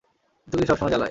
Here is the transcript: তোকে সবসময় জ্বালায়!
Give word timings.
তোকে 0.47 0.65
সবসময় 0.65 0.91
জ্বালায়! 0.91 0.99